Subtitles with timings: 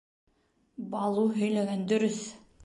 [0.95, 2.25] Балу һөйләгән дөрөҫ.